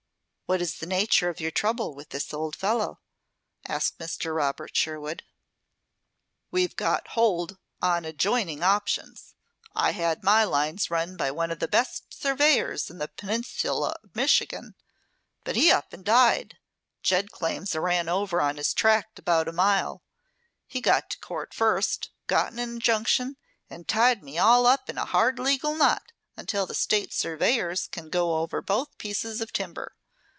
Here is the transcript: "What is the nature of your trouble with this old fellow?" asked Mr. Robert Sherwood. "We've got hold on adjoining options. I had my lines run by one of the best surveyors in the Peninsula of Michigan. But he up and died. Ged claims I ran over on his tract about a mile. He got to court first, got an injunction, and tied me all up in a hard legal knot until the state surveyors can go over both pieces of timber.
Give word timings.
"What 0.51 0.61
is 0.61 0.79
the 0.79 0.85
nature 0.85 1.29
of 1.29 1.39
your 1.39 1.49
trouble 1.49 1.95
with 1.95 2.09
this 2.09 2.33
old 2.33 2.57
fellow?" 2.57 2.99
asked 3.69 3.99
Mr. 3.99 4.35
Robert 4.35 4.75
Sherwood. 4.75 5.23
"We've 6.51 6.75
got 6.75 7.07
hold 7.11 7.57
on 7.81 8.03
adjoining 8.03 8.61
options. 8.61 9.33
I 9.73 9.91
had 9.93 10.25
my 10.25 10.43
lines 10.43 10.91
run 10.91 11.15
by 11.15 11.31
one 11.31 11.51
of 11.51 11.59
the 11.59 11.69
best 11.69 12.13
surveyors 12.13 12.89
in 12.89 12.97
the 12.97 13.07
Peninsula 13.07 13.95
of 14.03 14.13
Michigan. 14.13 14.75
But 15.45 15.55
he 15.55 15.71
up 15.71 15.93
and 15.93 16.03
died. 16.03 16.57
Ged 17.01 17.31
claims 17.31 17.73
I 17.73 17.79
ran 17.79 18.09
over 18.09 18.41
on 18.41 18.57
his 18.57 18.73
tract 18.73 19.19
about 19.19 19.47
a 19.47 19.53
mile. 19.53 20.03
He 20.67 20.81
got 20.81 21.09
to 21.11 21.19
court 21.19 21.53
first, 21.53 22.09
got 22.27 22.51
an 22.51 22.59
injunction, 22.59 23.37
and 23.69 23.87
tied 23.87 24.21
me 24.21 24.37
all 24.37 24.67
up 24.67 24.89
in 24.89 24.97
a 24.97 25.05
hard 25.05 25.39
legal 25.39 25.75
knot 25.75 26.11
until 26.35 26.65
the 26.65 26.75
state 26.75 27.13
surveyors 27.13 27.87
can 27.87 28.09
go 28.09 28.39
over 28.41 28.61
both 28.61 28.97
pieces 28.97 29.39
of 29.39 29.53
timber. 29.53 29.95